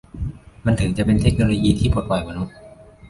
[0.65, 2.55] มันถึงจะเป็นเทคโนโลยีที่ปลดปล่อยมนุษย์